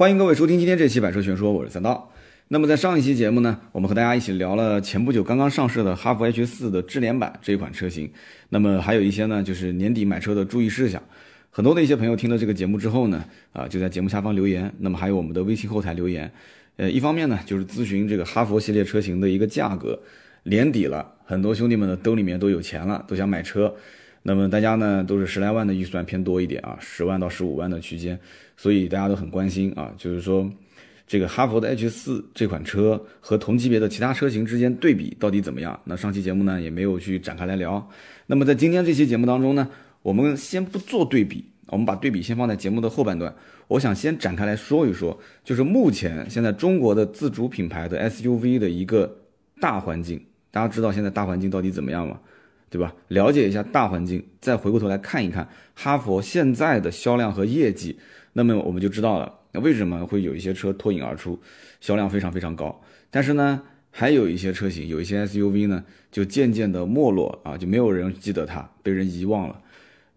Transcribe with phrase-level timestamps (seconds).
[0.00, 2.10] 欢迎各位收听今天这期《百车全说》，我是三刀。
[2.48, 8.10] 那么在上一期节目呢，我们和大家一起聊了前不久刚刚上市的哈弗 H 四的智联版这一款车型。
[8.48, 11.02] 那么还有一些呢，就是年底买车的注意事项。
[11.50, 14.72] 很多的一些朋友听了这个节目之后呢，啊，就在节目下方留言。
[14.78, 16.32] 那么还有我们的微信后台留言。
[16.78, 20.00] 呃，一方面呢，就是咨询这个哈弗系列车型的一个价格。
[20.44, 23.74] 年底了，很多兄弟们的兜里面都有钱了，都想买车。
[24.22, 28.18] 那么大家呢，都是十来万的预算偏多一点啊，十万到十五万的区间。
[28.56, 30.46] 所以大家都很关心啊，就是说
[31.06, 35.80] 这个哈弗的 H 四这款车和同级别的其他车型之间对比到底怎么样？
[35.84, 37.88] 那上期节目呢也没有去展开来聊。
[38.26, 39.66] 那么在今天这期节目当中呢，
[40.02, 43.34] 我们先不做对比，我们把对比先放在节目的后半段。
[43.68, 49.16] 我想先展开来说一说，就是目前现在中国的自主品牌的 SUV 的一个
[49.58, 50.22] 大环境。
[50.50, 52.20] 大家知道现在大环境到底怎么样吗？
[52.70, 52.94] 对吧？
[53.08, 57.98] 了解一下大环境，再回过头来看一看哈弗现在的销量和业绩，
[58.32, 61.38] 那么我们就知道了，那为什么会有一些车脱颖而出，
[61.80, 62.80] 销量非常非常高。
[63.10, 69.60] 但是呢，还有一些车型，有一些 SUV 呢，就渐渐的没落啊，就没有人记得它，被人遗忘了。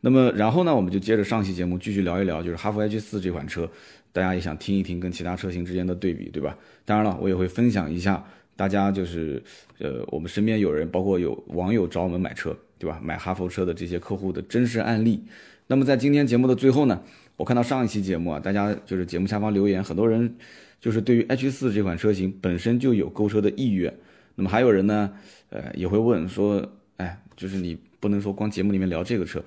[0.02, 3.68] 那么，然后呢，我们就接着上期节目继续聊一聊，就是哈弗 H 四这款车，
[4.12, 6.56] 大家也想听一听跟其他车型之间的对比，对吧？
[6.86, 8.24] 当然了，我也会分享一下
[8.56, 9.42] 大家就是，
[9.80, 13.00] 呃，我们身边有人，包括有网友找我们买车，对吧？
[13.04, 15.24] 买哈弗车的这些客户的真实案例。
[15.68, 17.02] 那么在今天节目的最后呢，
[17.36, 20.36] 我看到上一期节目啊，大家就是节目下方留言，很多人
[20.80, 23.94] 就是对于 H 四这款车型本身就有购车的意愿。
[24.36, 25.12] 那么还有人呢，
[25.50, 26.64] 呃，也会问说，
[26.98, 29.44] 哎，就是你不能说光节目里面聊这个车。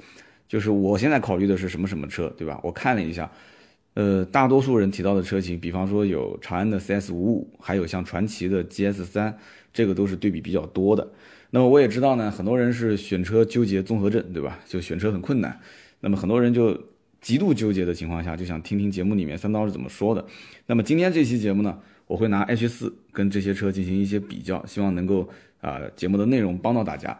[0.48, 2.60] 就是我现在考虑的是什么什么车，对吧？
[2.62, 3.30] 我看了一下，
[3.96, 9.34] 呃，大多数人提到的车型，比方说有长安的 CS 五五，还有像传祺的 GS 三，
[9.72, 11.10] 这个都是对比比较多的。
[11.48, 14.58] 那么我也知道呢，很多人是选车纠结综合症，对吧？
[14.66, 15.58] 就选车很困难。
[16.00, 16.78] 那么很多人就
[17.22, 20.22] 极度纠结的情况下，就想听听节目里面三刀是怎么说的。
[20.66, 25.26] 那么今天这期节目呢，我会拿 H 四跟这些车进行一些比较，希望能够
[25.62, 27.18] 啊节目的内容帮到大家。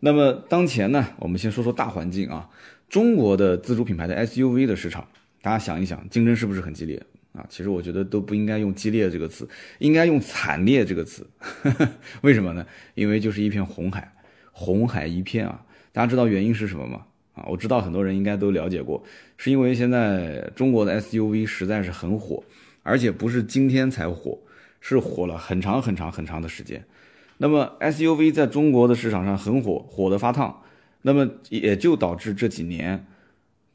[0.00, 2.50] 那么当前呢，我们先说说大环境啊。
[2.90, 5.06] 中国的自主品牌的 SUV 的市场，
[5.40, 7.00] 大家想一想，竞争是不是很激烈
[7.32, 7.46] 啊？
[7.48, 11.26] 其实我觉得都不应该用激烈这个词，应该用惨烈这个词。
[12.22, 12.66] 为什么呢？
[12.94, 14.12] 因为就是一片红海，
[14.52, 15.64] 红海一片啊。
[15.92, 17.06] 大家知道原因是什么吗？
[17.34, 19.02] 啊，我知道很多人应该都了解过，
[19.36, 22.42] 是因为现在中国的 SUV 实在是很火，
[22.82, 24.38] 而且不是今天才火，
[24.80, 26.84] 是火了很长很长很长的时间。
[27.38, 30.62] 那么 SUV 在中国的市场上很火，火得发烫，
[31.02, 33.06] 那么也就导致这几年，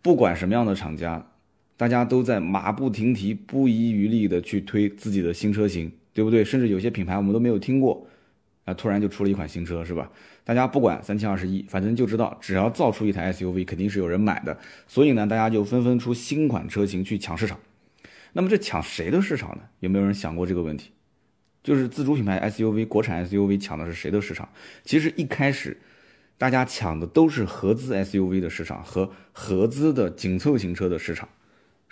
[0.02, 1.26] 不管什么样的厂家，
[1.76, 6.44] 大家都在马不停蹄、不遗余力的去推自己的新车型，对不对？
[6.44, 8.08] 甚至有些品牌我们都没有听过，
[8.66, 10.10] 啊，突然就出了一款新车，是吧？
[10.44, 14.58] 大家不管三七二十一，反正就知道，只要造出一台 SUV，肯定是有人买的。
[14.88, 17.58] 所以呢，大家就纷纷出新款车型去抢市场。
[18.34, 19.64] 那么这抢谁的市场呢？
[19.80, 20.92] 有没有人想过这个问题？
[21.64, 24.50] 就是自主品牌 SUV、国产 SUV 抢的是谁的市场？
[24.84, 25.78] 其实一开始，
[26.38, 31.30] 大家抢的都是合资 SUV 的市场和合资的紧凑型车的市场，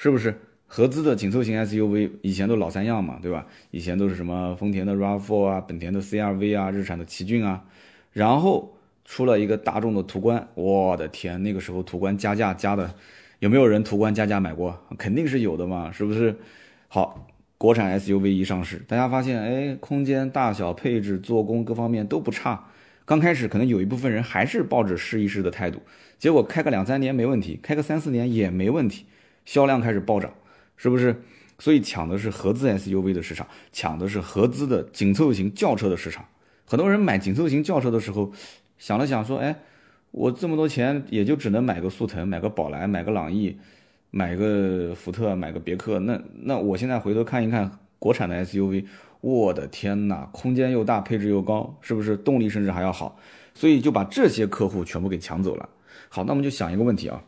[0.01, 0.33] 是不是？
[0.65, 3.45] 合资的紧凑型 SUV 以前都老三样嘛，对吧？
[3.69, 7.63] 以前都是什么丰田的 RAV4 啊、本田的 CR-V 啊、日产的奇骏啊，
[8.11, 8.75] 然后
[9.05, 12.91] 出了一个大众的途观，我的天，那个时候途观加价加的，
[13.37, 14.75] 有没有人途观加价买过？
[14.97, 16.35] 肯定是有的嘛，是不是？
[16.87, 17.27] 好。
[17.59, 22.65] 国产 SUV 一上市，大家发现，哎，空间、大小、配置、做工各方面都不差。
[23.05, 25.79] 刚开始可能有一部分人还是抱着试一试的态度，
[26.17, 29.05] 结果开个两三年没问题，开个三四年也没问题，
[29.45, 30.33] 销量开始暴涨，
[30.77, 31.23] 是不是？
[31.59, 36.25] 所以抢的是合资 SUV 的市场，抢的是合资的紧凑型轿车的市场。
[36.65, 38.31] 很多人买紧凑型轿车的时候，
[38.77, 39.55] 想了想说，哎，
[40.11, 43.57] 我这么多钱也就只能买个速腾，买个宝来，买个朗逸。
[44.13, 48.85] 买个福特，买个别克，那那我现在回头看一看国产的 SUV，
[49.21, 53.17] 我的天哪，空间又大，配置又高，是不是动力甚至还要好？
[53.53, 55.69] 所以就把这些客户全部给抢走了。
[56.09, 57.23] 好，那我们就想一个问题啊，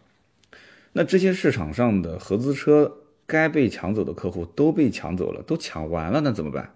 [0.93, 6.73] 那这些市场上的合资车该被抢走的客户都被抢走了，都抢完了，那怎么办？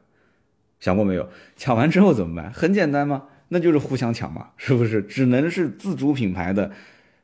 [0.79, 1.29] 想过没有？
[1.55, 2.51] 抢完之后怎么办？
[2.51, 3.23] 很简单吗？
[3.49, 5.01] 那就是互相抢嘛，是不是？
[5.01, 6.71] 只能是自主品牌的。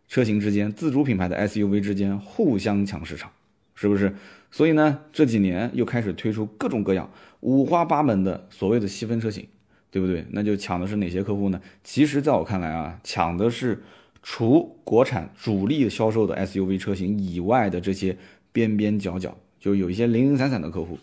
[0.05, 3.31] 车型之间，自主品牌的 SUV 之间互相抢市场，
[3.73, 4.13] 是不是？
[4.51, 9.47] 所以呢，这几年又开始推出各种各样、五花八门的所谓的细分车型，
[9.89, 10.23] 对不对？
[10.29, 11.59] 那就抢的是哪些客户呢？
[11.83, 13.81] 其实，在我看来啊，抢的是
[14.23, 18.17] 除国产主力销售的 SUV 车型以外的这些
[18.51, 20.97] 边边角角，就有一些零零散散的客户。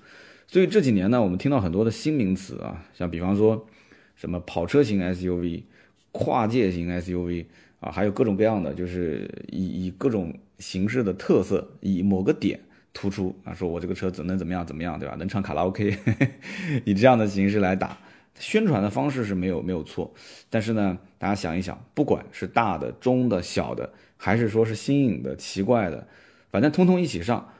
[0.48, 3.68] 所以这几年呢，我们听到很多的新名词啊，像比方说
[4.16, 5.62] 什么跑车型 SUV、
[6.10, 7.44] 跨界型 SUV。
[7.80, 12.60] 啊，还有各种各样的，就是以以各种形式的特色，以某个点
[12.92, 15.14] 突出啊，说我这个车怎能怎么样怎么样，对吧？
[15.14, 15.96] 能唱卡拉 OK，
[16.84, 17.96] 以这样的形式来打
[18.38, 20.12] 宣传的方式是没有没有错。
[20.48, 26.06] 但是呢，大家想一想，不管是大的、中的、小的，还是说是新颖的、奇怪的，
[26.50, 27.52] 反正通通一起上，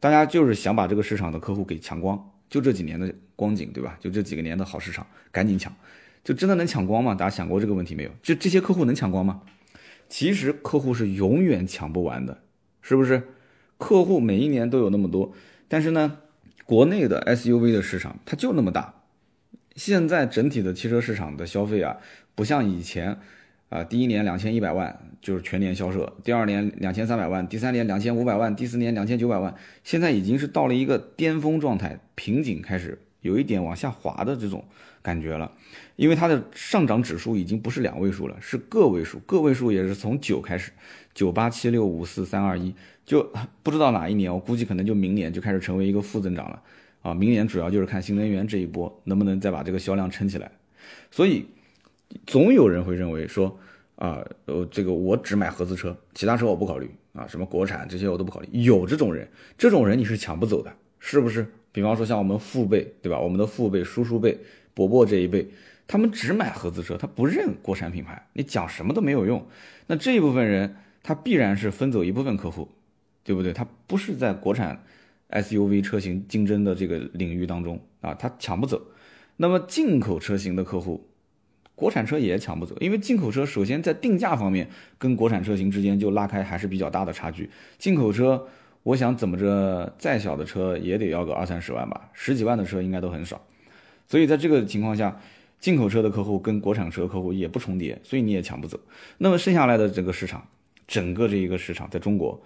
[0.00, 2.32] 大家就是想把这个市场的客户给抢光。
[2.48, 3.98] 就这几年的光景，对吧？
[4.00, 5.74] 就这几个年的好市场，赶紧抢，
[6.22, 7.14] 就真的能抢光吗？
[7.14, 8.10] 大家想过这个问题没有？
[8.22, 9.42] 就这些客户能抢光吗？
[10.08, 12.42] 其实客户是永远抢不完的，
[12.82, 13.20] 是不是？
[13.78, 15.32] 客户每一年都有那么多，
[15.66, 16.18] 但是呢，
[16.64, 18.95] 国内的 SUV 的市场它就那么大。
[19.76, 21.96] 现在整体的汽车市场的消费啊，
[22.34, 23.16] 不像以前，
[23.68, 34.64] 啊，第一年两千一百万就是全年销售，第二年两千三百万，第三年两千五百万，第四年两千九百万，现在已经是到了一个巅峰状态，瓶颈开始有一点往下滑的这种
[35.02, 35.52] 感觉了。
[35.96, 40.72] 因为它的上涨指数已经不是两位数了，是个位数，个位数也是从九开始，
[41.14, 42.74] 九八七六五四三二一，
[43.04, 43.30] 就
[43.62, 46.62] 不知道哪一年，我估计可能就明年就开始成为一个负增长了
[47.02, 47.14] 啊！
[47.14, 50.50] 明年主要就是看新能源这一波能不能再把这个销量撑起来。
[51.10, 51.46] 所以，
[52.26, 53.58] 总有人会认为说
[53.96, 58.48] 啊，呃，这个我只买合资车，其他车我不考虑啊，什么国产这些我都不考虑。
[58.52, 61.46] 有这种人，这种人你是抢不走的，是不是？
[61.72, 63.18] 比方说像我们父辈，对吧？
[63.18, 64.38] 我们的父辈、叔叔辈、
[64.74, 65.46] 伯伯这一辈。
[65.88, 69.46] 他们只买合资车，他不认国产品牌，你讲什么都没有用。
[69.86, 72.68] 那这一部分人，他必然是分走一部分客户，
[73.22, 73.52] 对不对？
[73.52, 74.82] 他不是在国产
[75.30, 78.80] SUV 车型竞争的这个领域当中啊，它抢不走。
[79.36, 81.08] 那么进口车型的客户，
[81.74, 84.68] 国产车也抢不走，因为进口车首先在定价方面
[84.98, 87.50] 跟国产车型之间就拉开还是比较大的差距。
[87.76, 88.46] 进口车，
[88.82, 93.44] 我想怎么着，再小的车也得要个二三十万吧，十几万的车应该都很少。
[94.08, 95.20] 所以在这个情况下，
[95.58, 98.78] 进口车的客户跟国产车客户也不重叠，所以你也抢不走。
[99.18, 100.46] 那么剩下来的这个市场，
[100.86, 102.40] 整个这一个市场在中国，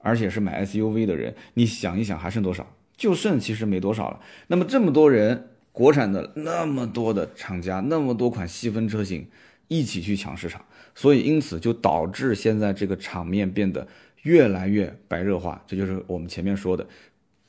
[0.00, 2.66] 而且是买 SUV 的人，你想一想还剩多少？
[2.96, 4.20] 就剩其实没多少了。
[4.48, 9.26] 那么这么多人，国产的那么多的厂家，那么多款细分车型
[9.68, 10.64] 一起去抢市场，
[10.94, 13.86] 所以因此就导致现在这个场面变得
[14.22, 15.62] 越来越白热化。
[15.66, 16.86] 这就是我们前面说的，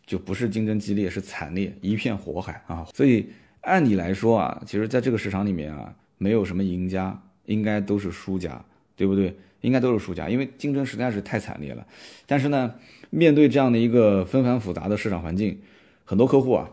[0.06, 2.86] 就不是竞争激烈，是惨烈，一片火海啊！
[2.94, 3.30] 所以。
[3.64, 8.64] 按理来说啊，其实在这个市场里面啊，没有什么赢家，应该都是输家，
[8.96, 9.38] 对不对？
[9.62, 11.86] 应该都是输家，因为竞争实在是太惨烈了。
[12.26, 12.74] 但是呢，
[13.10, 15.60] 面对这样的一个纷繁复杂的市场环境，
[16.04, 16.70] 很多客户啊，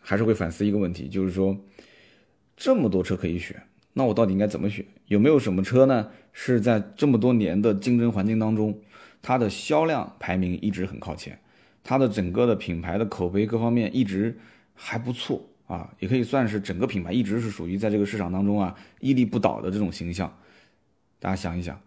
[0.00, 1.56] 还是会反思一个问题，就是说，
[2.56, 3.62] 这么多车可以选，
[3.92, 4.84] 那我到底应该怎么选？
[5.06, 6.10] 有没有什么车呢？
[6.32, 8.78] 是在这么多年的竞争环境当中，
[9.20, 11.38] 它的销量排名一直很靠前，
[11.82, 14.38] 它的整个的品牌的口碑各方面一直
[14.74, 15.44] 还不错。
[15.66, 20.34] 啊，也可以算是整个品牌一直是属于在这个市场当中啊屹立不倒的这种形象。
[21.18, 21.78] 大家想一想，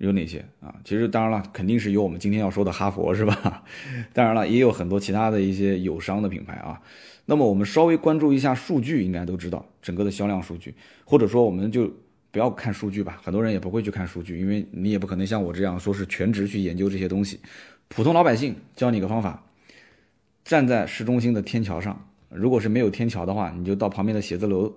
[0.00, 0.74] 有哪些啊？
[0.82, 3.62] 其实当然了，肯定是有我们今天要说的哈佛，是吧？
[4.14, 6.80] 当然了，也有很多其他的一些友商的品牌啊。
[7.26, 10.74] 那么我们稍微关注一下数据，应该都知道整个的销量数据，
[11.04, 11.92] 或者说我们就
[12.30, 13.20] 不要看数据吧。
[13.22, 17.38] 很多人也不会去看数据，因为你也不可能像我这样说是全职去研究这些东西。
[17.88, 19.44] 普通老百姓教你个方法，
[20.44, 22.08] 站在市中心的天桥上。
[22.30, 24.72] 如果是没有天桥的话，你就到旁边的写字楼，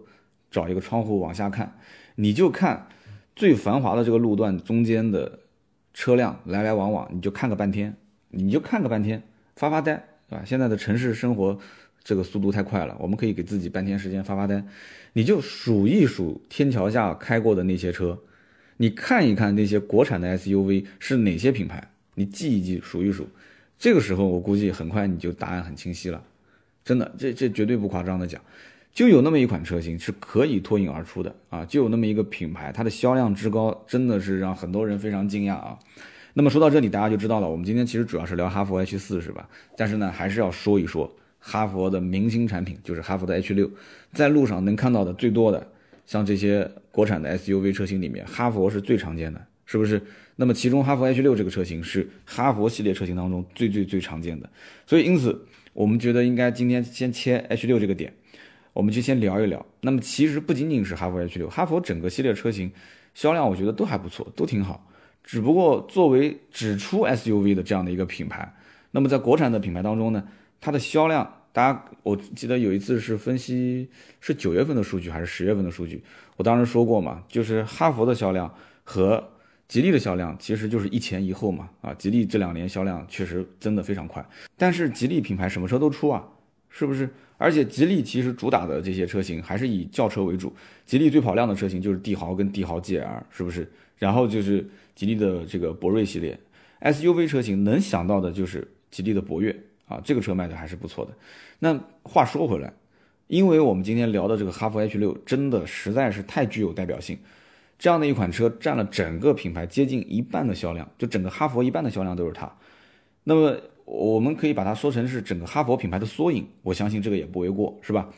[0.52, 1.78] 找一个窗户往下看，
[2.16, 2.88] 你就看
[3.36, 5.40] 最繁华的这个路段中间的
[5.94, 7.96] 车辆来来往往，你就看个半天，
[8.30, 9.22] 你就看个半天，
[9.56, 9.96] 发发呆，
[10.30, 10.44] 对吧？
[10.46, 11.58] 现在的城市生活
[12.04, 14.64] 这个速度太快了，我们可以给自己半天时间发发呆，
[15.14, 18.20] 你就数一数天桥下开过的那些车，
[18.78, 23.28] 你看一看那些国产的 SUV 是哪些品牌，你记一记，数一数，
[23.78, 26.24] 这个时候我估计很快你就答案很清晰了。
[26.84, 28.42] 真的，这这绝对不夸张的讲，
[28.94, 31.66] 就有那么一款车型是可以脱颖而出的啊！
[31.66, 35.80] 就有那么一个品牌，它的销量之高，真的是让很多人非常惊讶啊！
[36.36, 39.50] 那么说到这里，大家就知道了，我们今天其实主要是聊哈弗 H 四，是吧？
[39.76, 43.68] 但是呢，还是要说一说哈弗的明星产品，就是哈弗的 H 六，
[44.14, 45.68] 在路上能看到的最多的，
[46.06, 50.00] 像这些国产的 SUV 车型里面，哈弗是最常见的，是不是？
[50.36, 54.48] 那么其中哈弗 H 六这个车型是哈弗系列车型当中最最最常见的，
[54.86, 55.48] 所以因此。
[55.74, 58.14] 我们觉得应该今天先切 H 六这个点，
[58.74, 59.66] 我们就先聊一聊。
[59.82, 62.72] 那么其实不仅仅是哈弗 H 六，哈弗整个系列车型
[63.14, 64.90] 销量我觉得都还不错，都挺好。
[65.24, 68.54] 只不过作为只出 SUV 的这样的一个品牌，
[68.92, 70.24] 那么在国产的品牌当中呢，
[70.60, 73.90] 它的销量，大家我记得有一次是分析
[74.20, 76.04] 是九月份的数据还是十月份的数据，
[76.36, 78.54] 我当时说过嘛，就是哈弗的销量
[78.84, 79.30] 和。
[79.66, 84.24] 吉利的销量其实就是一前一后嘛，啊，吉利这两年销量确实增的非常快，
[84.56, 86.24] 但是吉利品牌什么车都出啊，
[86.76, 87.08] 是不是？
[87.38, 90.52] 而且吉利其实主打的这些车型还是以轿车为主，
[90.86, 93.70] 吉利最跑量的车型就是帝豪跟帝豪 GL，是不是？
[93.98, 96.38] 然后就是吉利的这个博瑞系列
[96.82, 99.56] ，SUV 车型能想到的就是吉利的博越
[99.88, 101.12] 啊，这个车卖的还是不错的。
[101.60, 102.74] 那话说回来，
[103.28, 107.18] 因为我们今天聊的这个哈弗 H 六真的实在是太具有代表性，
[107.78, 112.50] 这样的一款车占了整个品牌接近一半的销量，就整个哈弗一半的销量都是它。
[113.26, 118.10] 那么我们可以把它说成是整个哈弗品牌的缩影，我相信这个也不为过，是吧？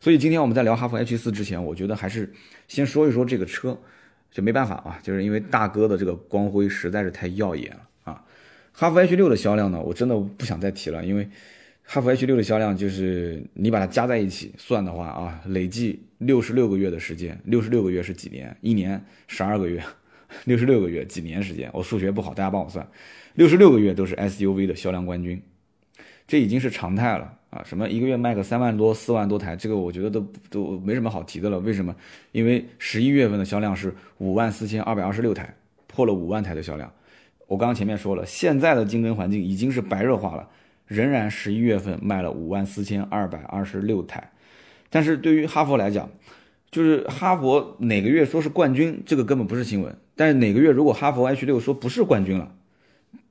[0.00, 2.30] 所以今天我们在聊哈弗 H 四之前，我觉得还是
[2.68, 3.78] 先说一说这个车，
[4.30, 8.22] 就没办法啊，就是因为大哥的这个光辉实在是太耀眼了啊。
[8.72, 11.26] 哈弗 H 六的销量呢，我真的不想再提了，因为
[11.84, 18.54] 哈弗 H 六的销量就是你把它加在一起算的话啊，累计六十六个月的时间，六十六个月是几年？
[18.60, 19.82] 一年十二个月，
[20.44, 21.70] 六十六个月几年时间？
[21.72, 22.86] 我数学不好，大家帮我算。
[23.34, 25.42] 六十六个月都是 SUV 的销量冠军，
[26.26, 27.62] 这已经是常态了啊！
[27.64, 31.58] 什么一个月卖个三万多、四万多台，这个我觉得都都没什么好提的了。
[31.58, 31.94] 为什么？
[32.32, 35.54] 因为十一月份的销量是五万四千二百二十六台，
[35.86, 36.92] 破了五万台的销量。
[37.46, 40.48] 我刚刚前面说了，现在的竞争环境已经是白热化了，
[40.86, 44.32] 仍然十一月份卖了五万四千二百二十六台。
[44.88, 46.08] 但是对于哈佛来讲，
[46.70, 49.94] 就是哈佛哪个月说是冠军，这个根本不是新闻。
[50.16, 52.54] 但是哪个月如果哈佛 H 六说不是冠军了？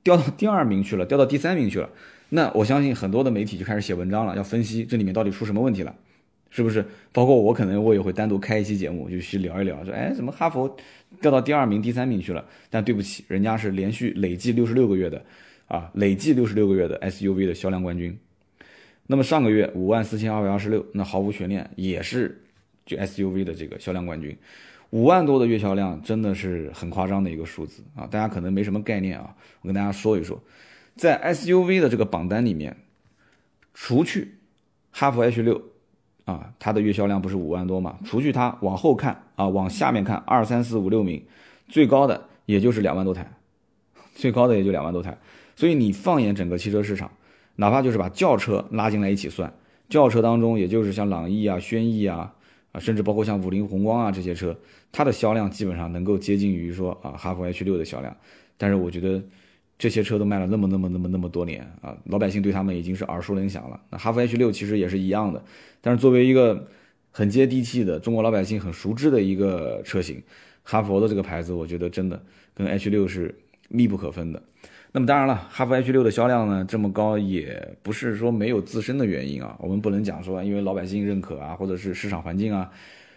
[0.02, 1.88] 掉到第二名去了，掉到第三名去了，
[2.28, 5.94] 那我相信很多的媒体就开始写文章了，要分析这里面到底出什么问题了，
[6.50, 6.84] 是不是？
[7.10, 10.76] 包括我可能我也会单独开一期节目，就去聊一聊，说哎，怎么哈佛
[11.22, 12.44] 掉到第二名、第三名去了？
[12.68, 15.24] 但对不起，人家是连续累计六十六个月的，
[15.68, 18.14] 啊，累计六十六个月的 SUV 的销量冠军。
[19.06, 22.42] 那么上个月五万四千二百二十六，那毫无悬念也是
[22.84, 24.36] 就 SUV 的这个销量冠军。
[24.94, 28.06] 五万多的月销量真的是很夸张的一个数字啊！
[28.06, 30.40] 大家可能没什么概念啊，我跟大家说一说，
[30.94, 32.76] 在 SUV 的这个榜单里面，
[33.74, 34.36] 除去
[34.92, 35.60] 哈弗 H 六
[36.26, 37.98] 啊，它的月销量不是五万多嘛？
[38.04, 41.20] 除去它往后看啊，往下面看，二三四五六名，
[41.66, 43.28] 最高的也就是两万多台，
[44.14, 45.18] 最高的也就两万多台。
[45.56, 47.10] 所以你放眼整个汽车市场，
[47.56, 49.52] 哪怕就是把轿车拉进来一起算，
[49.88, 52.32] 轿车当中也就是像朗逸啊、轩逸啊。
[52.74, 54.56] 啊，甚至包括像五菱宏光啊这些车，
[54.90, 58.14] 它的销量基本上能够接近于说啊哈弗 H 六的销量。
[58.58, 59.22] 但是我觉得
[59.78, 63.80] 这些车都卖了那么那么那么那么多年啊，老百姓对他们已经是耳熟能详了。
[63.90, 65.40] 那哈弗 H 六其实也是一样的，
[65.80, 66.68] 但是作为一个
[67.12, 70.20] 很接地气的中国老百姓很熟知的一个车型，
[70.64, 72.20] 哈佛的这个牌子，我觉得真的
[72.54, 73.32] 跟 H 六是
[73.68, 74.42] 密不可分的。
[74.96, 79.56] 那么当然了，哈弗 H 六的销量呢这么高，也不是说没有自身的原因啊。
[79.58, 82.70] 我们不能讲说因为老百姓认可啊，或者是市场环境啊。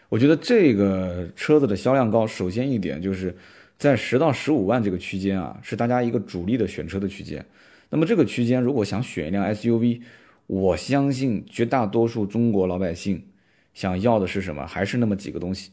[0.10, 3.38] 我觉得这个车子的销量高，首先一点就是
[3.78, 7.46] 在十到十五万这个区间啊，是大家一个主力的选车的区间。
[7.92, 10.02] 那么这个区间如果想选一辆 SUV，
[10.48, 13.24] 我相信绝大多数中国老百姓
[13.76, 14.66] 想要的是什么？
[14.66, 15.70] 还是那么几个东西。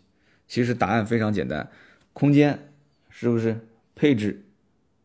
[0.47, 1.67] 其实答案非常简单，
[2.13, 2.59] 空间
[3.09, 3.59] 是不是？
[3.95, 4.45] 配置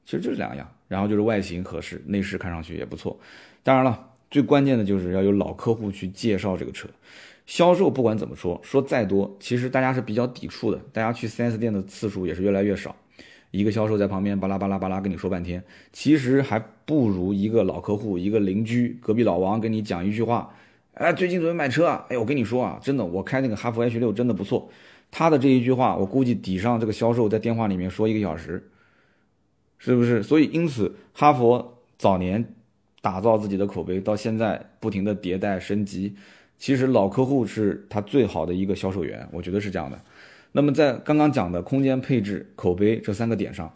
[0.04, 0.70] 其实就是两样。
[0.90, 3.18] 然后就是外形合适，内饰看上去也不错。
[3.64, 6.90] 当然了，最关键的就是要有老客户去介绍这个车。
[7.46, 10.80] 销售不管怎么说，说再多，其实大家是比较抵触的。
[10.92, 12.96] 大家去 4S 店的次数也是越来越少。
[13.52, 20.54] 一个销售在旁边巴拉巴拉巴拉跟你说半天，其实还不如一个老客户、一个邻居、隔壁老王跟你讲一句话
[20.94, 22.06] ：“哎，最近准备买车啊？
[22.10, 24.70] 哎，我跟你说啊，真的，我开那个哈弗 H 六真的不错。”
[25.10, 28.64] 他的这一句话，我估计抵上这个销售在电话里面说一个小时。
[29.80, 30.22] 是不是？
[30.22, 32.54] 所以因此，哈佛早年
[33.02, 36.14] 打造自己的口碑，到现在不停的迭代升级，
[36.58, 40.00] 其实老客户是他最好的一个销售员，我觉得是这样的。
[40.52, 43.74] 那么在刚刚讲的空间配置、口碑这三个点上，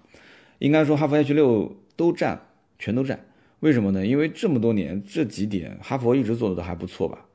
[0.60, 2.40] 应该说哈佛 H 六都占，
[2.78, 3.20] 全都占。
[3.62, 4.06] 为什么呢？
[4.06, 7.26] 因为这么多年这几点哈佛一直做的都还不错吧，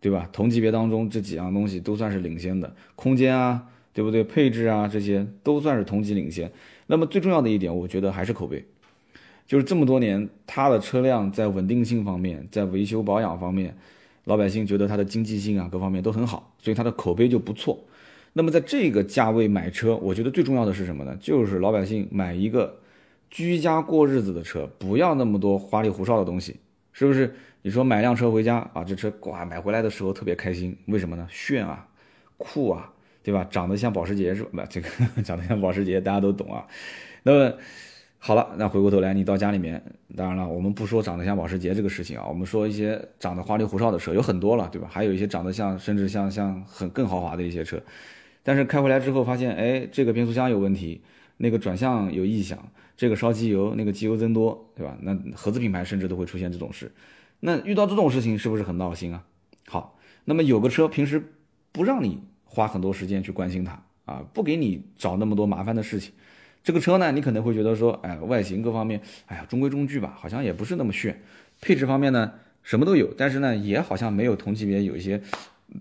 [0.00, 0.28] 对吧？
[0.32, 4.24] 同级别当中这几样东西都算是领先的，空间啊，对不对？
[4.24, 6.50] 配置啊，这些都算是同级领先。
[6.86, 8.64] 那么最重要的一点，我觉得还是口碑，
[9.46, 13.76] 就是这么多年，它的车辆在稳定性方面，在维修保养方面，
[14.24, 17.82] 老百姓觉得它的经济性啊各方面都很好，所以它的口碑就不错。
[18.32, 21.16] 那么在这个价位买车，我觉得最重要的是什么呢？
[21.20, 22.78] 就是老百姓买一个
[23.30, 26.56] 居家过日子的车，不要那么多花里胡哨的东西，
[26.92, 27.34] 是不是？
[27.62, 31.26] 你说买辆车回家啊，这车哇买回来的时候特别开心，为什么呢？
[31.30, 31.88] 炫啊，
[32.36, 32.91] 酷啊。
[33.22, 33.46] 对吧？
[33.50, 34.64] 长得像保时捷是吧？
[34.68, 34.88] 这个
[35.22, 36.66] 长得像保时捷，大家都懂啊。
[37.22, 37.54] 那么
[38.18, 39.82] 好了，那回过头来，你到家里面，
[40.16, 44.88] 当然了，我们不说长得像保时捷这个事情啊，我们说一些长得花里胡哨的车有很多了，对吧？
[44.90, 47.82] 还有一些长得像，甚至像像很更豪华的一些车，
[48.42, 51.02] 但是开回来之后发现，哎，这个变速箱有问题，
[51.38, 52.58] 那个转向有异响，
[52.96, 54.96] 这个烧机油，那个机油增多，对吧？
[55.00, 56.92] 那合资品牌甚至都会出现这种事。
[57.40, 59.24] 那遇到这种事情是不是很闹心啊？
[59.66, 61.22] 好，那么有个车平时
[61.72, 62.20] 不让你。
[62.52, 66.12] 花很多时间去关心它啊，不给你找那么多麻烦的事情。
[66.62, 71.18] 这个车呢，你可能会觉得说，哎，外形各方面，哎呀，中规中矩吧，好像也不是那么炫。
[71.62, 72.30] 配置方面呢
[72.62, 75.20] 什么都有，但是呢也好像没有同级别有一些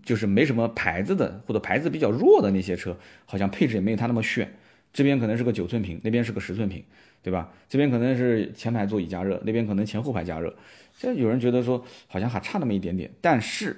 [0.03, 4.49] 就是没什么牌子的或者牌子比较弱的那些车，好像配置也没有它那么炫。
[4.93, 6.83] 这边可能是个九寸屏，那边是个十寸屏，
[7.21, 7.49] 对吧？
[7.69, 10.53] 这边可能是前排座椅加热，那边可能前后排加热。
[10.99, 13.75] 这有人觉得说好像还差那么一点点，但是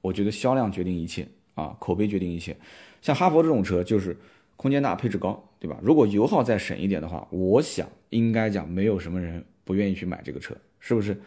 [0.00, 2.56] 我觉得销量决定一切啊，口碑决定一切。
[3.00, 4.16] 像哈佛这种车就是
[4.56, 5.78] 空间大、配置高，对吧？
[5.82, 11.20] 如果油耗再省一点的话，我想应该讲没有什么人不愿意去买这个车，是不是？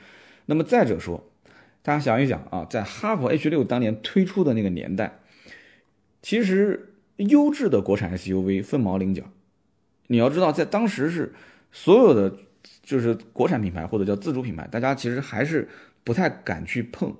[0.45, 1.23] 那么再者说，
[1.81, 5.19] 大家想一想啊，在哈佛 H 六当年推出的那个年代，
[6.21, 6.91] 其实。
[7.17, 9.23] 优质的国产 SUV 凤毛麟角，
[10.07, 11.33] 你要知道，在当时是
[11.71, 12.39] 所有的
[12.83, 15.65] 就是国产品牌或者叫自主品牌，大家其实还是
[16.03, 17.15] 不太敢去碰，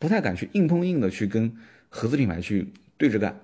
[0.00, 1.56] 不太敢去硬碰硬的去跟
[1.88, 3.40] 合资品牌去对着干。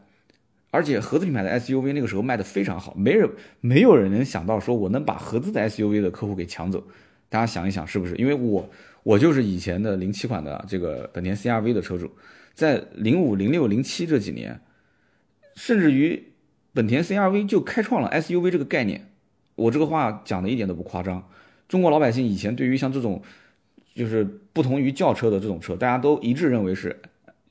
[0.70, 3.28] 而且合资品牌的 SUV 那个时候卖的非常好，没人
[3.60, 6.82] 没有人能想到说我能把合资的 SUV 的客户给抢走。
[7.28, 8.16] 大家想一想，是不是？
[8.16, 8.70] 因为我
[9.02, 12.10] 我就是以前的零七款的这个本田 CRV 的车主，
[12.54, 14.60] 在零五、零六、零七这几年。
[15.54, 16.32] 甚至于，
[16.72, 19.10] 本田 CRV 就开创了 SUV 这个概念。
[19.54, 21.28] 我这个话讲的一点都不夸张。
[21.68, 23.22] 中国老百姓以前对于像这种，
[23.94, 26.98] 就是不同于轿车的这种车，大家都一致认为是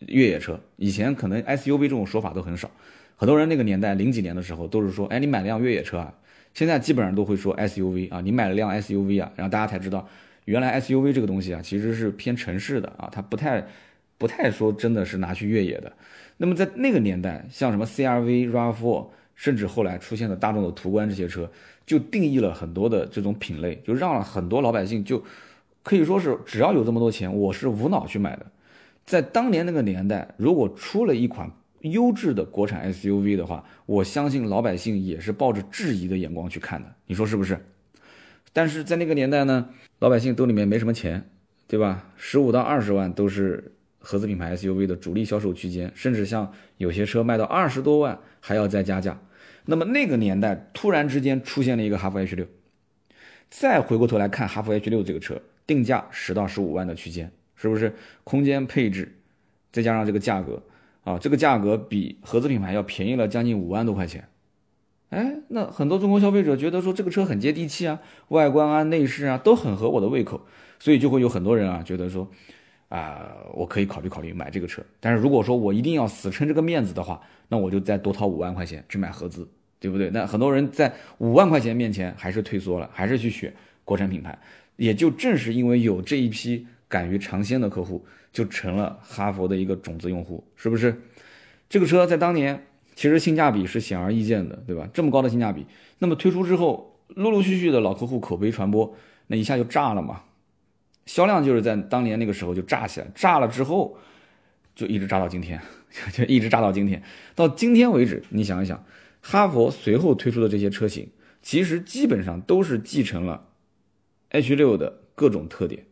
[0.08, 0.60] 越野车。
[0.77, 2.70] 以前可能 SUV 这种说法都很少，
[3.15, 6.13] 很多人那个年代零几年的时候都是说，哎，你买辆越野车啊。
[6.53, 10.05] 现在基本上都会说 SUV 啊，你买了辆 SUV 啊，然后大家才知道，
[10.46, 13.65] 原来 SUV 这个东西啊，其实是偏城市的啊，它不太
[14.17, 15.91] 不太说真的是拿去越野的。
[16.36, 21.50] 那么在那个年代，像什么 CRV、RAV4，甚至后来出现的大众的途观这些车，
[21.86, 25.24] 就定义了很多的这种品类，就让了很多老百姓就
[25.84, 28.46] 可以说是只要有这么多钱，我是无脑去买的。
[29.12, 31.51] 在当年那个年代，如果出了一款
[31.82, 37.60] 优质的国产 SUV 的话，我相信老百姓也是抱着质疑的眼光去看的，你说是不是？
[38.53, 39.68] 但是在那个年代呢，
[40.00, 41.30] 老百姓兜里面没什么钱，
[41.68, 42.08] 对吧？
[42.15, 43.74] 十五到二十万都是。
[44.03, 49.22] 合资品牌 SUV 的主力销售区间，甚至像有些车卖到二十多万还要再加价。
[49.66, 52.48] 那么那个年代突然之间出现了一个哈弗 H 六，
[53.51, 57.93] 再回过头来看哈弗 H 六这个车，定价十到十五万的区间，是不是？
[58.24, 59.15] 空间配置，
[59.71, 60.61] 再加上这个价格
[61.03, 64.27] 啊，这个价格比合资品牌要便宜了将近五万多块钱。
[65.09, 70.41] 哎，那很多中国消费者觉得说这个车很接地气啊，外观啊、内饰啊都很合我的胃口，
[70.79, 72.29] 所以就会有很多人啊觉得说。
[72.89, 79.47] 啊，我可以考虑考虑买这个车，但是如果说我一定要死撑这个面子的话，那我就再多掏五万块钱去买合资，
[79.79, 80.09] 对不对？
[80.09, 83.53] 那很多人在五万块钱面前还是退缩了，还是去选
[83.85, 84.37] 国产品牌。
[84.75, 91.01] 也就正是因为有这一批敢于尝鲜的客户，就成了哈佛的一个种子用户，是不是？
[91.70, 94.90] 这个车在当年其实性价比是显而易见的，对吧？
[94.94, 95.66] 这么高的性价比，
[96.00, 98.94] 那么推出之后，陆陆续续的老客户口碑传播，
[99.27, 100.24] 那一下就炸了嘛。
[101.06, 103.98] 销量就是在当年那个时候就炸起来，炸了之后
[104.75, 105.62] 就一直炸到今天，
[106.12, 107.01] 就一直炸到今天。
[107.36, 108.86] 到今天为止，你想一想，
[109.22, 111.10] 哈佛随后推出的这些车型，
[111.42, 113.48] 其实基本上都是继承了
[114.30, 115.86] H 六的各种特点，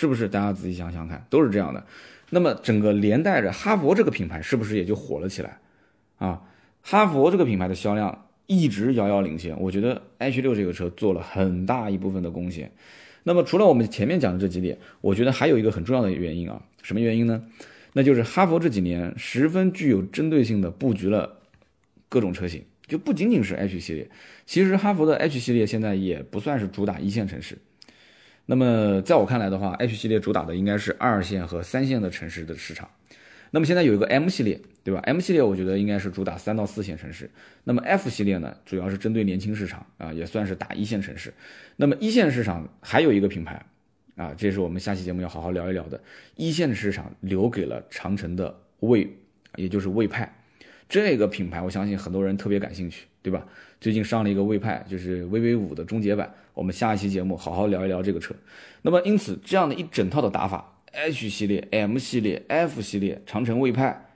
[0.00, 0.26] 是不是？
[0.26, 1.84] 大家仔细想想看，都是这样的。
[2.30, 5.58] 那么整个连带着哈佛这个品牌是不是也就火了起来？
[6.16, 6.40] 啊，
[6.80, 12.72] 哈佛这个品牌的销量一直遥遥领先，我觉得 H 六这个车做了很大一部分的贡献。
[13.24, 17.44] 那么除了我们前面讲的这几点，我觉得还有一个很重要的原因啊，什么原因呢？
[17.92, 21.40] 那就是哈佛这几年十分具有针对性的布局了
[22.08, 24.08] 各种车型，就不仅仅是 H 系列，
[24.46, 27.58] 其实哈佛的 H 系列现在也不算是主打一线城市。
[28.50, 32.90] 那么在我看来的话，H 系列主打的应该是二线和三线的城市的市场。
[33.52, 37.30] 那么现在有一个 M 系列，对吧？M 系列我觉得应该是主打三到四线城市。
[37.62, 41.32] 那么 F 系列呢，主要是针对年轻市场啊，也算是打一线城市。
[41.76, 43.64] 那么一线市场还有一个品牌
[44.16, 46.00] 啊，这是我们下期节目要好好聊一聊的。
[46.34, 49.08] 一线市场留给了长城的魏，
[49.54, 50.28] 也就是魏派
[50.90, 53.46] 这个品牌，我相信很多人特别感兴趣，对吧？
[53.80, 56.34] 最近上了一个魏派，就是 VV 五的终结版。
[56.52, 58.34] 我们下一期节目好好聊一聊这个车。
[58.82, 60.76] 那么因此这样的一整套的打法。
[60.92, 64.10] H 系列、M 系列、F 系列、长城魏派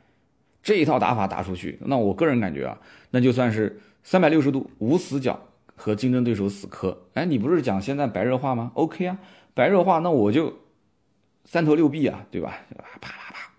[0.60, 2.80] 这一套打法打出去，那我个人感觉啊，
[3.12, 5.40] 那就算是三百六十度无死角
[5.76, 7.06] 和竞争对手死磕。
[7.14, 9.16] 哎，你不是讲现在白热化吗？OK 啊，
[9.54, 10.52] 白热化，那我就
[11.44, 12.58] 三头六臂啊，对吧？
[13.00, 13.52] 啪啪啪，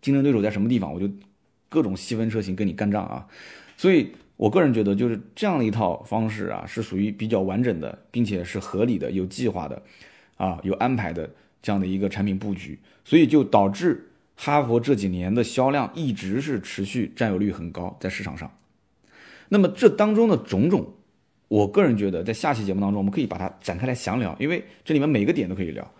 [0.00, 1.10] 竞争对手在什么地方，我就
[1.74, 3.26] 各种细分车型跟你干仗啊。
[3.76, 9.82] 所以我个人觉得，就是这样的一套方式啊，是属于比较完整的，并且是合理的、有计划的，
[10.36, 11.28] 啊，有安排的。
[11.64, 18.52] 这样的一个产品布局，所以就导致哈佛这几年的销量一直是持续占有率很高在市场上。
[19.48, 20.92] 那么这当中的种种，
[21.48, 25.90] 我个人觉得在下期节目当中我们可以把它展开来详聊，因为这里面每个点都可以聊。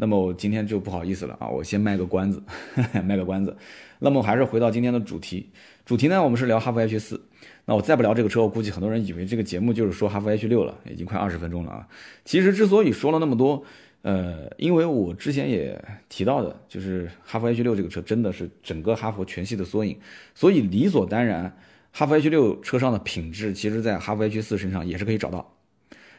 [0.00, 2.40] 那么我今天就不好意思了啊，我先卖个关子，
[3.02, 3.56] 卖个关子。
[3.98, 5.50] 那么还是回到今天的主题，
[5.84, 7.20] 主题呢，我们是聊哈弗 H 四。
[7.64, 11.88] 那我再不聊这个车，我估计很多人以为这个节目就是说哈弗 H 六了，已经快二十分钟了啊。
[12.24, 13.64] 其实之所以说了那么多，
[14.02, 15.76] 呃，因为我之前也
[16.08, 19.98] 提到的，就是哈弗 H 六这个车真的是整个哈弗全系的缩影，
[20.32, 21.52] 所以理所当然，
[21.90, 25.56] 哈弗 H 六车上的品质，其实在哈弗 H 四身上也是可以找到。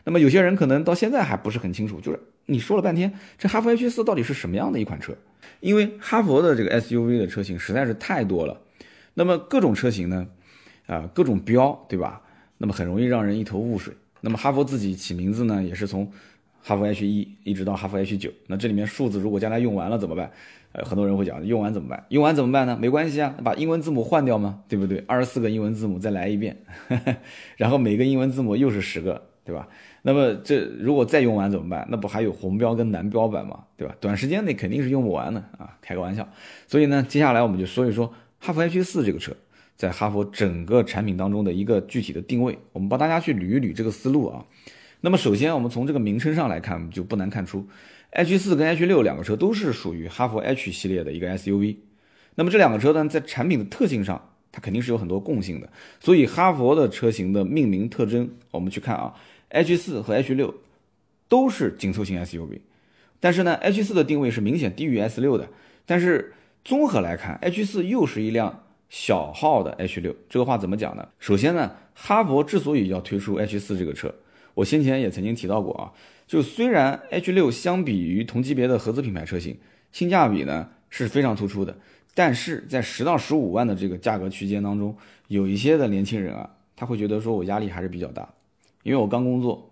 [0.03, 5.13] 那么有些人可能到现在还不是很清楚，就是你说了半天，这哈弗 H 四到底是什么样的一款车？
[5.59, 8.59] 因为哈弗的这个 SUV 的车型实在是太多了，
[9.13, 10.27] 那么各种车型呢？
[10.87, 12.21] 啊，各种标，对吧？
[12.57, 13.93] 那么很容易让人一头雾水。
[14.21, 16.11] 那么哈弗自己起名字呢，也是从
[16.61, 18.31] 哈弗 H 一一直到哈弗 H 九。
[18.47, 20.31] 那这里面数字如果将来用完了怎么办？
[20.71, 22.05] 呃，很多人会讲用完怎么办？
[22.09, 22.77] 用完怎么办呢？
[22.79, 24.61] 没关系啊，把英文字母换掉吗？
[24.67, 25.03] 对不对？
[25.07, 26.57] 二十四个英文字母再来一遍，
[27.57, 29.67] 然后每个英文字母又是十个，对吧？
[30.01, 31.87] 那么这如果再用完怎么办？
[31.89, 33.63] 那不还有红标跟蓝标版吗？
[33.75, 33.95] 对吧？
[33.99, 36.27] 短时间内肯定是用不完的啊，开个玩笑。
[36.67, 39.35] 所以呢，接下来我们就说一说哈弗 H 四这个车。
[39.75, 44.43] 在哈弗整个产品当中的一个具体的定位，我们帮大家去捋一捋这个思路啊。
[44.99, 47.65] 那么首先，我们从这个名称上来看，就不难看出
[48.09, 51.77] ，H 四跟 H 六两个车都是属于哈弗 H 系列的一个 SUV。
[52.35, 55.69] 那么这两个车呢，在产品的特性上，它肯定是有很多共性的。
[56.01, 59.13] 所以哈弗的车型的命名特征，我们去看啊
[59.51, 60.53] ，H4 和 H6
[61.27, 62.61] 都是紧凑型 SUV，
[63.19, 65.49] 但是呢，H4 的定位是明显低于 S6 的。
[65.85, 66.33] 但是
[66.63, 68.63] 综合来看，H4 又是一辆。
[68.91, 71.07] 小号的 H 六这个话怎么讲呢？
[71.19, 74.11] 首先呢，哈弗之所以要推出 H 四这个车，
[74.55, 75.93] 我先前也曾经提到过啊，
[76.25, 79.59] 就虽然 H 六相比于同级别的合资品牌车型，
[79.91, 81.77] 性价比呢是非常突出的，
[82.15, 88.27] 但是在十到十五万的这个价格区间当中，有一些的年轻人啊，他会觉得说我压力还是比较大，
[88.89, 89.69] 因为我刚工作，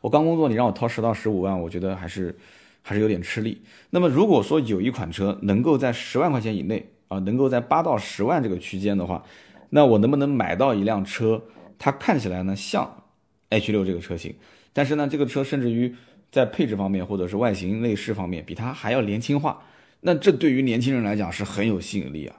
[0.00, 2.36] 我刚工作，你让我掏十到十五万，我觉得还是
[2.82, 3.62] 还是有点吃力。
[3.90, 9.24] 那么如果说有一款车能够在十万块钱以内，啊，能够在八到十万这个区间的话，
[9.70, 11.40] 那我能不能买到一辆车？
[11.78, 13.04] 它看起来呢像
[13.50, 14.34] H 六这个车型，
[14.72, 15.94] 但是呢这个车甚至于
[16.32, 19.62] 在配置方面或者是外形内饰方面比它还要年轻化，
[20.00, 22.34] 那这对于年轻人来讲是很有吸引力啊。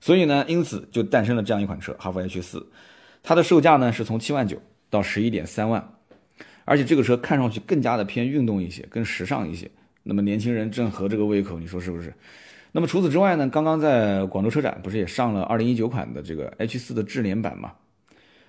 [0.00, 2.66] 所以呢，因此就诞生了这样一款车哈弗 H 四，
[3.22, 5.82] 它的售价呢是从七万九到十一点三万，
[6.66, 9.70] 而且这个车看上去更加的偏运动一些，更时尚一些。
[10.02, 12.12] 那么年轻人正合这个胃口，你说是不是？
[12.72, 13.48] 那么除此之外呢？
[13.48, 17.72] 刚刚在广州车展不是也上了2019款的这个 H4 的智联版吗？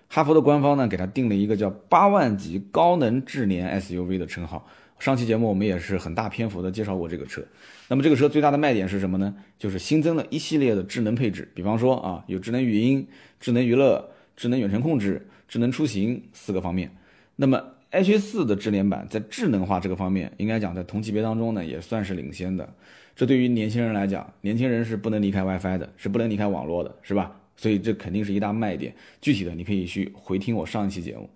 [0.08, 4.68] 哈弗的官方呢给它定了一个叫八万级高能智联 SUV 的称号。
[5.00, 7.42] 上期节目我们也是很大篇幅的介绍过这个车。
[7.88, 9.34] 那么这个车最大的卖点是什么呢？
[9.58, 13.08] 就是新增了一系列的智能配置，比方说啊有智能语音、
[13.40, 16.90] 智能娱乐、智能远程控制、智能出行四个方面。
[17.36, 17.62] 那么
[17.92, 22.74] H4 的智联版在智能化这个方面，应该讲在同级别当中呢也算是领先的。
[23.18, 27.36] 这对于年轻人来讲，年轻人是不能离开 WiFi 的，是不能离开网络的，是吧？
[27.58, 28.96] 所以这肯定是一大卖点。
[29.20, 31.30] 具体的你可以去回听我上一期节目。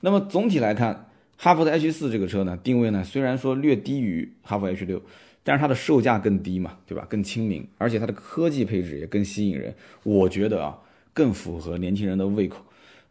[0.00, 1.08] 那么总体来看，
[1.38, 5.00] 哈弗的 H4 这个车呢，定位呢虽然说略低于哈弗 H6，
[5.42, 7.06] 但是它的售价更低嘛，对吧？
[7.08, 9.74] 更亲民，而且它的科技配置也更吸引人。
[10.02, 10.78] 我觉得啊，
[11.14, 12.62] 更符合年轻人的胃口。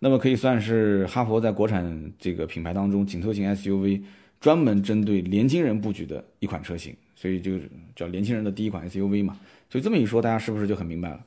[0.04, 4.02] 那么可以算是哈佛在国产这个品牌当中紧凑型 SUV
[4.42, 6.94] 专门针对年轻人布局的一款车型。
[7.14, 7.52] 所以就
[7.96, 9.38] 叫年轻人的第一款 SUV 嘛，
[9.70, 11.24] 所以这么一说，大家是不是就很明白了？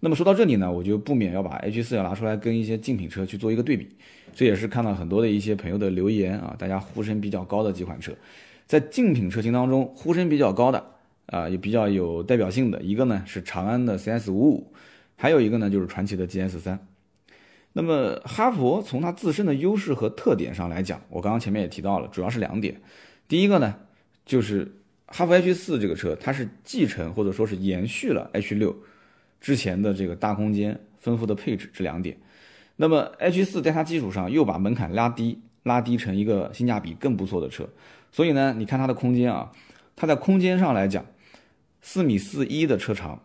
[0.00, 3.90] 那么说到这里呢，我就不免要把 H4 要拿出来跟一些竞品车去做一个对比。
[4.34, 8.10] 这也是看到很多的一些朋友的留言啊，大家呼声比较高的几款车，
[8.66, 10.82] 在竞品车型当中呼声比较高的
[11.26, 14.64] 啊，也比较有代表性的一个呢是长安的 CS55，
[15.14, 16.78] 还有一个呢就是传祺的 GS3。
[17.72, 22.80] 那么哈佛从它自身的优势和特点上来讲，我刚刚前面也提到了，主要是两点。
[23.26, 23.76] 第一个呢
[24.24, 24.76] 就是。
[25.14, 28.74] 哈佛 H 四这个车，它是继承或者说是延续了 H 六
[29.42, 32.16] 之前的这个大空间、丰富的配置这两点。
[32.76, 37.68] 那么 H 四在它基础上又把门槛拉低，拉低成一个性价比更不错的车。
[38.10, 39.52] 所以呢，你看它的空间啊，
[39.94, 41.04] 它在空间上来讲，
[41.82, 43.22] 四米四一的车长，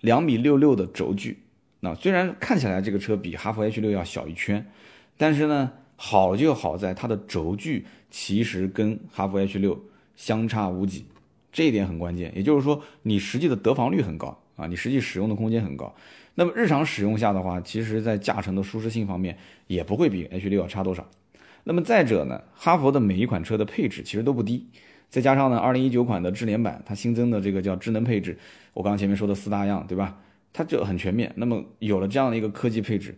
[0.00, 1.38] 两米六六的轴距。
[1.80, 4.66] 那虽然看起来这个车比哈弗 H 六要小一圈，
[5.16, 9.80] 但是呢，好就好在它的轴距其实跟哈弗 H 六
[10.16, 11.06] 相差无几。
[11.50, 15.92] 这一点很关键，也就是说，你实际的得房率很高啊，你实际使用的空间很高。
[16.34, 19.36] 那么日常使用下的话，其实在驾乘的舒适性方面
[19.66, 21.08] 也不会比 H 六要差多少。
[21.64, 24.66] 那么再者呢，哈弗的每一款车的配置其实都不低，
[25.08, 28.38] 再加上呢，二零一九款的智联版它新增的这个叫智能配置，
[28.74, 30.16] 我刚刚前面说的四大样，对吧？
[30.52, 31.32] 它就很全面。
[31.36, 33.14] 那么有了这样的一个科技配置，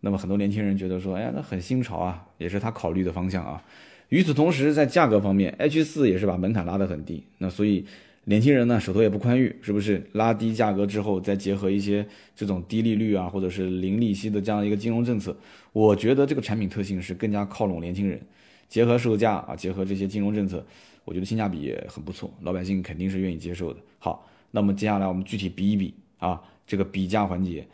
[0.00, 3.62] 那么很多年轻人觉得说，哎呀，那很新潮啊，也是他考虑的方向啊。
[4.10, 7.24] 与此同时，在价格方面，H 四也是把门槛拉得很低。
[7.38, 7.84] 那所以
[8.24, 10.02] 年轻人呢手头也不宽裕，是不是？
[10.12, 15.36] 拉低价格之后，再结合一些这种低利率啊，或者是零利息的这样一个金融政策，
[15.72, 18.20] 我觉得这个产品特性是更加靠拢年轻人。
[18.68, 20.64] 结合售价啊，结合这些金融政策，
[21.04, 23.80] 我觉得性价比也很不错，老百姓肯定是愿意接受的。
[23.98, 27.66] 好，那么接下来我们具体比一比啊，这个比价环节。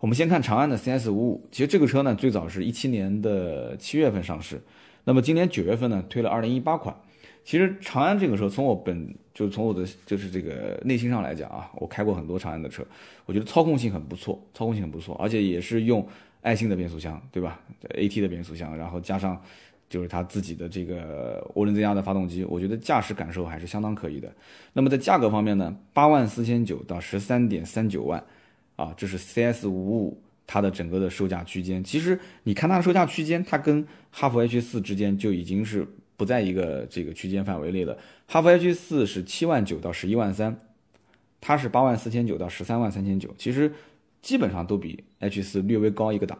[0.00, 4.60] 我们先看长安的 CS 五五，其实这个车呢，最早是一七年的七月份上市，
[5.04, 6.94] 那么今年九月份呢，推了二零一八款。
[7.44, 12.86] 其实长安这个车，从我本就是从我的就是这个内心上来讲啊，我开过很多长安的车，
[13.24, 16.06] 我觉得操控性很不错，操控性很不错，而且也是用
[16.42, 17.60] 爱信的变速箱，对吧
[17.94, 19.40] ？AT 的变速箱，然后加上
[19.88, 24.32] 就是它自己的这个涡轮增压的发动机，我觉得驾驶感受还是相当可以的。
[24.72, 28.22] 那么在价格方面呢，八万四千九到十三点三九万。
[28.76, 31.82] 啊，这是 CS 五五它的整个的售价区间。
[31.82, 35.84] 其实你看它的售价区间，它跟哈弗 H 四之间就已经是
[36.16, 37.98] 不在一个这个区间范围内了。
[38.28, 40.56] 哈弗 H 四是七万九到十一万三，
[41.40, 43.72] 它是八万四千九到十三万三千九，其实
[44.22, 46.38] 基本上都比 H 四略微高一个档。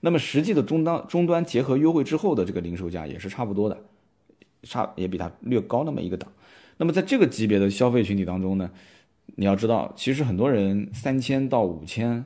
[0.00, 3.84] 那么实际的终端终端结合优惠之后的这个零售价也是差不多的，
[4.62, 6.32] 差也比它略高那么一个档。
[6.78, 8.70] 那么在这个级别的消费群体当中呢？
[9.36, 12.24] 你要知道，其实很多人三千到五千，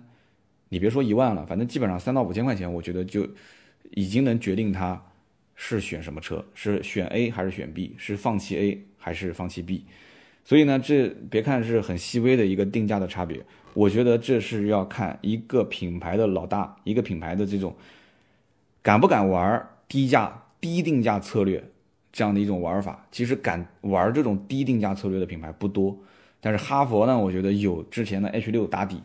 [0.70, 3.28] 你别说一万了，反正基本上三到五千块钱，我觉得就
[3.90, 5.04] 已经能决定他
[5.54, 9.84] 是选什么车，是选 A 还是选 B，是放弃 A 还是放弃 B。
[10.44, 17.74] 所以呢，这别看是很细微的一个定价的差别，我觉得这是要看一个品牌的老大，一个品牌的这种
[18.82, 21.64] 敢不敢玩低价低定价策略
[22.12, 23.06] 这样的一种玩法。
[23.10, 25.98] 其实敢玩这种低定价策略的品牌不多。
[26.42, 29.02] 但是哈佛呢，我觉得有之前的 H 六打底，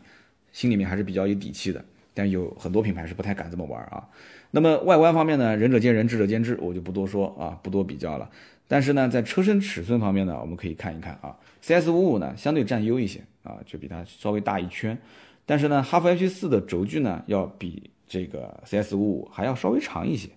[0.52, 1.82] 心里面还是比较有底气的。
[2.12, 4.06] 但有很多品牌是不太敢这么玩啊。
[4.50, 8.28] 那么外观方面呢，仁者见仁，智者见智，我就不多说啊，不多比较了。
[8.72, 14.96] 但是呢，在车身尺寸方面呢，我们可以看一看啊，CS 五五呢相对占优一些啊，就比它稍微大一圈。
[15.44, 20.28] 但是呢，哈弗 H 四的轴距呢要比这个 CS 五五还要稍微长一些。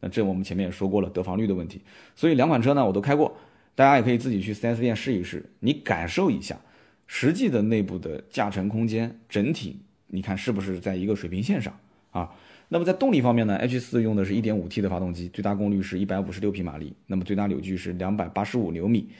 [0.00, 1.82] 那这我们前面也说过了，得房率的问题。
[2.16, 3.36] 所以两款车呢，我都开过。
[3.74, 6.58] 大家也可以自己去 4S 店试一试，你感受一下
[7.06, 11.78] 实际的内部的驾乘空间，整体你看是不是在一个水平线上
[12.10, 12.30] 啊？
[12.72, 19.10] 那么在动力方面呢，H4 用的是一点五 T 的发动机，最大功率是一百五十六匹马力，那么最大扭矩是两百八十五牛米。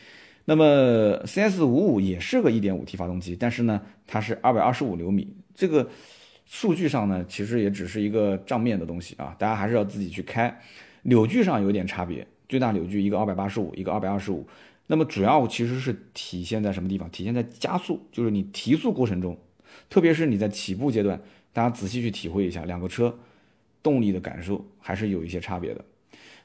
[0.47, 5.37] 那么 CS55 也是个一点五 T 发动机，但是呢，它是二百二十五牛米。
[5.55, 5.87] 这个
[6.47, 10.59] 数据上呢，其实也只是一个账面的东西啊，大家还是要自己去开。
[11.03, 12.27] 扭矩上有点差别。
[12.49, 14.47] 最大扭矩一个二百八十五，一个二百二十五，
[14.87, 17.09] 那么主要其实是体现在什么地方？
[17.11, 19.37] 体现在加速，就是你提速过程中，
[19.91, 21.21] 特别是你在起步阶段，
[21.53, 23.15] 大家仔细去体会一下，两个车
[23.83, 25.85] 动力的感受还是有一些差别的。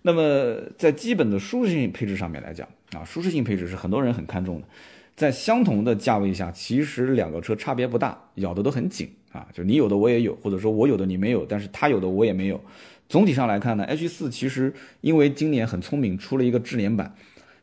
[0.01, 4.67] 那么在基本的舒适性配置上面来讲啊，舒适性配置是很多人很看重的，
[5.15, 12.63] 在相同的价位下，其实两个车差别不大，咬得都很紧啊，就你有的我也有，或者说我有的你没有，但是他有的我也没有。
[13.09, 17.13] 总体上来看呢，H 四其实因为今年很聪明，出了一个智联版，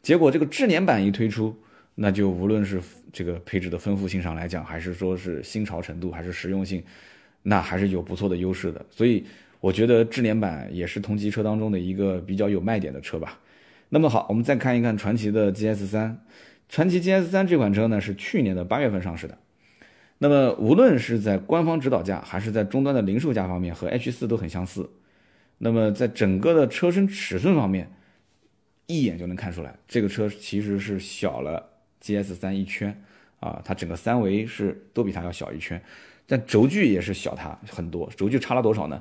[0.02, 1.54] 结果这个智联版一推出，
[1.94, 2.80] 那就无论是
[3.12, 6.82] 这个配置的丰富性上来讲，还是说是新潮程度，还是实用性，
[7.42, 8.84] 那还是有不错的优势的。
[8.90, 9.24] 所以
[9.64, 13.40] 我觉得智联版也是同级车当中的一个比较有卖点的车吧。
[13.88, 16.22] 那么好，我们再看一看传祺的 GS 三，
[16.68, 19.38] 传祺 GS 三这款车呢是去年的八月份上市的，
[20.18, 24.90] 那么无论是在官方指导价，还是在终端的零售价方面，和 H 四都很相似。
[25.56, 27.90] 那么在整个的车身尺寸方面，
[28.86, 31.70] 一眼就能看出来，这个车其实是小了
[32.02, 33.02] GS 三一圈
[33.40, 35.80] 啊，它整个三维是都比它要小一圈，
[36.26, 39.00] 但轴距也是小它很多，轴距差了多少呢？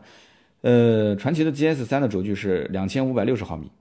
[0.63, 3.71] 呃，传祺的 GS 三的轴距是两千五百六十毫米，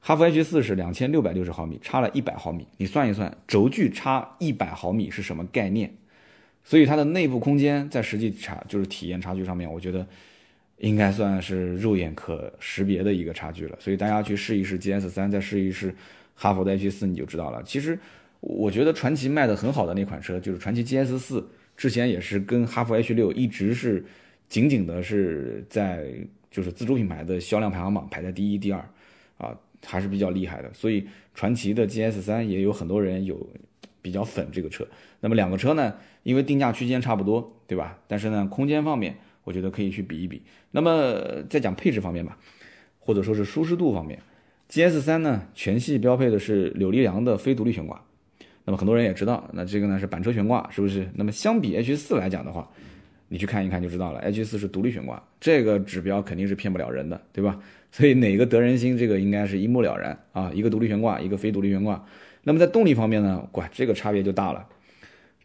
[0.00, 5.92] 哈弗 H 四是两千六百六十毫米，差了一百毫米，你算一算，轴距差一百毫米是什么概念？
[6.62, 10.06] 所以它的内部空间在实际差就是体验差距上面，我觉得。
[10.80, 15.92] 应该算是肉眼可识别的一个差距了，所以大家去试一试 GS 三，再试一试
[16.36, 17.60] 哈弗的 H 四，你就知道了。
[17.64, 17.98] 其实
[18.38, 21.44] 我觉得传祺卖的很好的那款车就是传祺 GS 四，
[21.76, 24.04] 之前也是跟哈弗 H 六一直是
[24.48, 26.12] 仅仅的是在
[26.50, 28.80] 就是自主品牌的销量排行榜排在第一、第二，
[29.36, 30.72] 啊还是比较厉害的。
[30.72, 33.48] 所以传祺的 GS 三也有很多人有
[34.00, 34.86] 比较粉这个车。
[35.20, 37.98] 那么两个车呢，因为定价区间差不多，对吧？
[38.06, 39.16] 但是呢，空间方面。
[39.44, 40.42] 我觉得可以去比一比。
[40.72, 42.36] 那么再讲配置方面吧，
[42.98, 44.20] 或者说是舒适度方面
[44.68, 47.98] ，GS 三呢全系标配的是柳力梁的非独立悬挂。
[48.66, 51.08] 那么很多人也知道，那这个呢是板车悬挂，是不是？
[51.14, 52.68] 那么相比 H 四来讲的话，
[53.28, 57.60] 你去看一看就知道了，H 四是独立悬挂，这个指标肯定是骗不了人的，对吧？
[57.92, 60.50] 所以哪个得人心，这个应该是一目了然啊。
[60.54, 62.04] 一个独立悬挂，一个非独立悬挂。
[62.42, 64.66] 那么在动力方面呢，哇，这个差别就大了，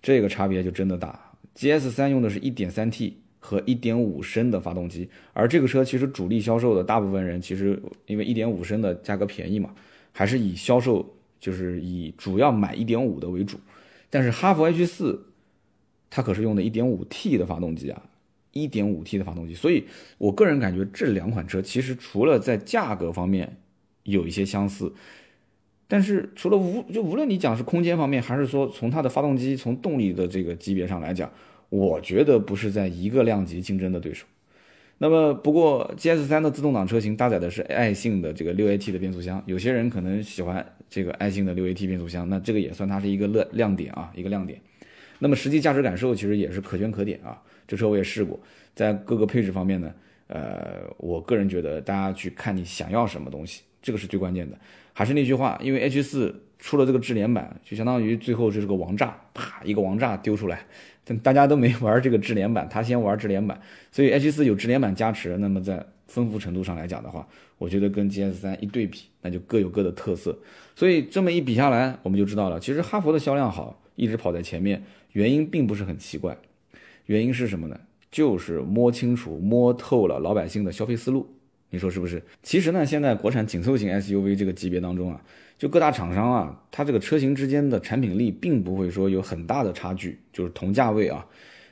[0.01, 1.19] 这个差别就真的大。
[1.55, 9.73] GS 三用的是一点三 T 和一点五升的发动机，而这个车其实主力销售的大部分人其实因为一点五升的价格便宜嘛，
[10.11, 13.59] 还是以销售就是以主要买一点五的为主。
[14.09, 15.25] 但是哈弗 H 四
[16.13, 18.01] 它可是用的一点五 T 的发动机啊。
[18.55, 19.83] 一点五 T 的发动机，所以
[20.19, 23.57] 我个人感觉这两款车其实除了在价格方面
[24.03, 24.93] 有一些相似，
[25.87, 31.31] 但是除了无就无论你讲是空间方面，还是说从它的发动机从动力的这个级别上来讲，
[31.69, 34.27] 我觉得不是在一个量级竞争的对手。
[34.99, 44.61] 那么不过 GS 三的自动挡车型搭载的是爱信的这个六 AT 的变速箱，有些人可能喜欢这个爱信的六 AT 变速箱，那这个也算它是一个亮亮点啊，一个亮点。
[45.23, 47.41] 那么实际驾驶感受其实也是可圈可点啊。
[47.65, 48.37] 这车我也试过，
[48.75, 49.89] 在各个配置方面呢，
[50.27, 54.57] 呃，我个人觉得大家去看你想要什么东西，这个是最关键的。
[54.91, 60.65] 还是那句话，因为 H 四出了这个智联版，就相当于最后就是个王炸，啪一个王炸丢出来，
[61.05, 63.59] 但大家都没玩这个智联版，他先玩智联版，
[63.93, 67.25] 所以 H 四有智联版加持，那么在丰富程度上来讲的话，
[67.57, 70.37] 我觉得跟 GS 三一对比，那就各有各的特色。
[70.75, 74.83] 所以这么一比下来，我们就知道了，其实哈弗的销量好，一直跑在前面，
[75.13, 76.37] 原因并不是很奇怪。
[77.07, 77.79] 原因是什么呢？
[78.11, 81.27] 就是摸清楚、摸透了老百姓的消费思路，
[81.71, 82.21] 你说是不是？
[82.43, 85.19] 其实呢，现在国产紧凑型 SUV 这个级别当中啊，
[85.57, 91.25] 就各大厂商啊，它这个车型之间的产品力并不会说有很大的差距，就是同价位啊。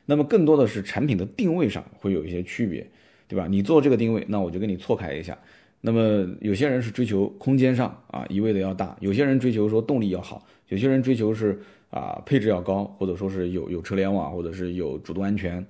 [0.08, 2.86] 那么更多的是产品的定位上会有一些区别，
[3.28, 3.48] 对吧？
[3.48, 5.38] 你做这个定位，那我就给你错开一下。
[5.80, 11.62] 那么有些人是追求空间上啊一味的要大，有些人追求说动力要好，有些人追求是。
[11.92, 15.64] 啊，配置要高，或者说是有有车联网，或者是有主动安全。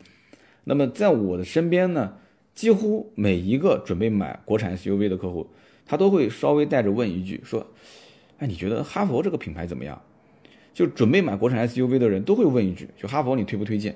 [0.63, 2.13] 那么在我的身边呢，
[2.53, 5.47] 几乎每一个准备买国产 SUV 的客户，
[5.85, 7.65] 他都会稍微带着问一句，说
[8.37, 10.01] ：“哎，你觉得哈佛这个品牌怎么样？”
[10.73, 13.95] 就准备买国产 SUV 的人都会问一句，就哈佛你推不推荐？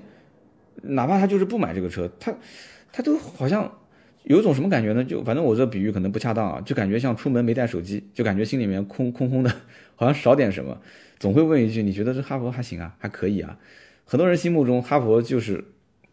[0.82, 2.34] 哪怕他就是不买这个车，他
[2.92, 3.72] 他都好像
[4.28, 5.04] 有种什么感觉呢？
[5.04, 9.50] 就反正我这比喻可能不恰当啊，就感觉像出门没带手机，就感觉心里面空空空的，
[9.94, 10.80] 好像少点什么。
[11.20, 13.56] 总会问一句：“你觉得这哈佛还行啊，还可以啊？”
[14.04, 15.64] 很多人心目中哈佛就是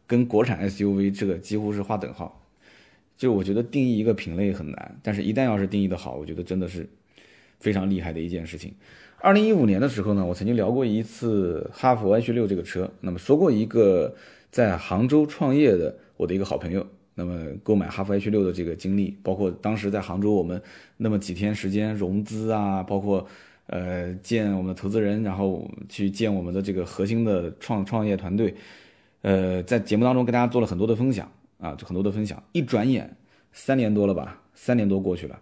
[0.06, 2.40] 跟国产 SUV 这个几乎是划等号。
[3.18, 6.88] 就我觉得定义一个品类很难，但是一旦要是定义的好，我觉得真的是
[7.60, 8.74] 非常厉害的一件事情。
[9.18, 14.16] 二零一五年的时候呢，我曾经聊过一次哈佛 H 六这个车，那么说过一个
[14.52, 20.62] 在杭州创业的我的一个好朋友，那么购买哈弗 H 六的这个经历，包括当时在杭州我们
[20.98, 23.28] 那么几天时间融资啊，包括。
[23.68, 28.54] 呃，见我们的投资人，然后去见我们的这个核心的创创业团队，
[29.22, 32.44] 呃，在节目当中跟大家做了很多的分享啊，就很多的分享。
[32.52, 33.10] 一转眼
[33.54, 35.40] 三年多了吧，三年多过去了。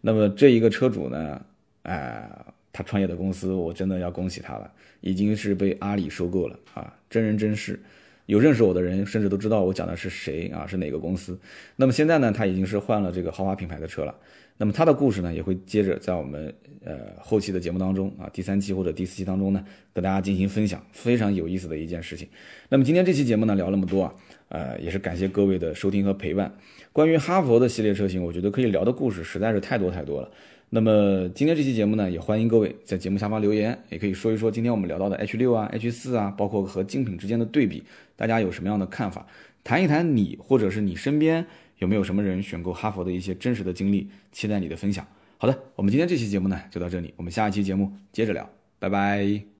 [0.00, 1.44] 那么这一个车主呢，
[1.82, 2.30] 哎，
[2.72, 7.82] 他创业的公司，我真的要恭喜他了，已经是被阿里收购了啊，真人真事。
[8.26, 11.38] 有认识我的人，甚至都知道我讲的是谁啊，是哪个公司。
[11.76, 14.14] 那么现在呢，他已经是换了这个豪华品牌的车了。
[14.56, 22.28] 那么他的故事呢，也会接着在我们呃后期的节目当中啊，第三期或者第四期当中呢，跟大家进行分享，非常有意思的一件事情。
[22.68, 24.14] 那么今天这期节目呢，聊那么多啊，
[24.48, 26.54] 呃，也是感谢各位的收听和陪伴。
[26.92, 30.30] 关于哈佛的系列车型，我觉得可以聊的故事实在是太多太多了。
[30.74, 37.84] 那么今天这期节目呢，也欢迎各位在节目下方留言，也可以说一说今天我们聊到的 H 六啊、H 四啊，包括和竞品之间的对比，
[38.16, 39.24] 大家有什么样的看法？
[39.62, 41.46] 谈一谈你或者是你身边。
[41.78, 44.08] 有没有什么人选购哈佛的一些真实的经历？
[44.32, 45.06] 期待你的分享。
[45.38, 49.53] 好的，我们今天这期节目呢就到这里，我们下一期节目接着聊，拜拜。